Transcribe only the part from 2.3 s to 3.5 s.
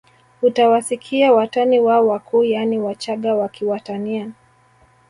yaani Wachaga